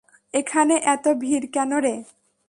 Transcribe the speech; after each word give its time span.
ওখানে 0.33 0.75
এত 0.85 1.05
ভীড় 1.21 1.45
কেন 1.55 1.71
রে? 1.83 1.95